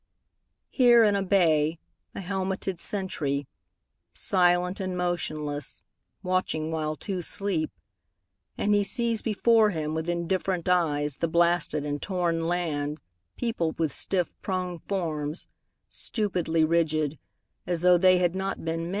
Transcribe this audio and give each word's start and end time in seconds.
Here 0.71 1.03
in 1.03 1.15
a 1.15 1.21
bay, 1.21 1.77
a 2.15 2.21
helmeted 2.21 2.79
sentry 2.79 3.45
Silent 4.15 4.79
and 4.79 4.97
motionless, 4.97 5.83
watching 6.23 6.71
while 6.71 6.95
two 6.95 7.21
sleep, 7.21 7.69
And 8.57 8.73
he 8.73 8.83
sees 8.83 9.21
before 9.21 9.69
him 9.69 9.93
With 9.93 10.09
indifferent 10.09 10.67
eyes 10.67 11.17
the 11.17 11.27
blasted 11.27 11.85
and 11.85 12.01
torn 12.01 12.47
land 12.47 12.99
Peopled 13.37 13.77
with 13.77 13.93
stiff 13.93 14.33
prone 14.41 14.79
forms, 14.79 15.45
stupidly 15.87 16.63
rigid, 16.63 17.19
As 17.67 17.83
tho' 17.83 17.99
they 17.99 18.17
had 18.17 18.33
not 18.33 18.65
been 18.65 18.87
men. 18.89 18.89